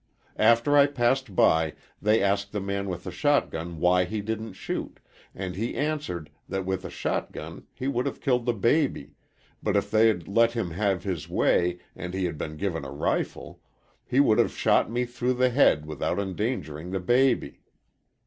After 0.39 0.75
I 0.75 0.87
passed 0.87 1.35
by 1.35 1.73
they 2.01 2.23
asked 2.23 2.53
the 2.53 2.59
man 2.59 2.89
with 2.89 3.03
the 3.03 3.11
shotgun 3.11 3.79
why 3.79 4.05
he 4.05 4.19
didn't 4.21 4.53
shoot, 4.53 4.99
and 5.35 5.55
he 5.55 5.75
answered 5.75 6.31
that 6.49 6.65
with 6.65 6.83
a 6.83 6.89
shotgun 6.89 7.67
he 7.71 7.87
would 7.87 8.07
have 8.07 8.19
killed 8.19 8.47
the 8.47 8.53
baby, 8.53 9.13
but 9.61 9.75
if 9.77 9.91
they 9.91 10.07
had 10.07 10.27
let 10.27 10.53
him 10.53 10.71
have 10.71 11.03
his 11.03 11.29
way 11.29 11.77
and 11.95 12.15
he 12.15 12.25
had 12.25 12.39
been 12.39 12.57
given 12.57 12.83
a 12.83 12.89
rifle, 12.89 13.61
he 14.03 14.19
would 14.19 14.39
have 14.39 14.57
shot 14.57 14.89
me 14.89 15.05
through 15.05 15.35
the 15.35 15.51
head 15.51 15.85
without 15.85 16.17
endangering 16.17 16.89
the 16.89 16.99
baby. 16.99 17.61